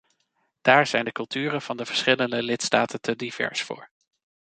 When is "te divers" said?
3.01-3.61